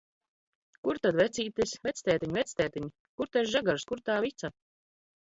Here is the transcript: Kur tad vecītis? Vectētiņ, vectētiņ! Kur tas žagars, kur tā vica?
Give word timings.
Kur 0.85 0.97
tad 1.01 1.17
vecītis? 1.17 1.73
Vectētiņ, 1.87 2.33
vectētiņ! 2.37 2.87
Kur 3.21 3.29
tas 3.37 3.51
žagars, 3.57 3.85
kur 3.93 4.01
tā 4.09 4.17
vica? 4.25 4.51